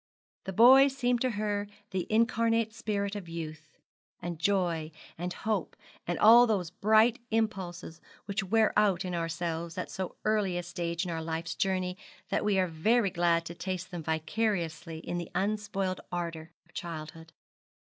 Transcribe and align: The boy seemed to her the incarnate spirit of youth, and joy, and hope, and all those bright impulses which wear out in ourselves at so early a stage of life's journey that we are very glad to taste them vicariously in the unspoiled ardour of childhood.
The 0.45 0.51
boy 0.53 0.87
seemed 0.87 1.21
to 1.21 1.29
her 1.29 1.67
the 1.91 2.07
incarnate 2.11 2.73
spirit 2.73 3.15
of 3.15 3.29
youth, 3.29 3.77
and 4.19 4.39
joy, 4.39 4.91
and 5.15 5.31
hope, 5.31 5.75
and 6.07 6.17
all 6.17 6.47
those 6.47 6.71
bright 6.71 7.19
impulses 7.29 8.01
which 8.25 8.41
wear 8.43 8.73
out 8.75 9.05
in 9.05 9.13
ourselves 9.13 9.77
at 9.77 9.91
so 9.91 10.15
early 10.25 10.57
a 10.57 10.63
stage 10.63 11.05
of 11.05 11.23
life's 11.23 11.53
journey 11.53 11.99
that 12.29 12.43
we 12.43 12.57
are 12.57 12.65
very 12.65 13.11
glad 13.11 13.45
to 13.45 13.53
taste 13.53 13.91
them 13.91 14.01
vicariously 14.01 14.97
in 15.01 15.19
the 15.19 15.29
unspoiled 15.35 16.01
ardour 16.11 16.49
of 16.65 16.73
childhood. 16.73 17.31